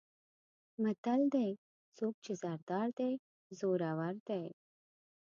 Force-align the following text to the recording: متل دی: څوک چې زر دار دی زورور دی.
متل 0.81 1.21
دی: 1.33 1.51
څوک 1.97 2.13
چې 2.25 2.31
زر 2.41 2.59
دار 2.69 2.87
دی 2.99 3.11
زورور 3.59 4.13
دی. 4.29 4.43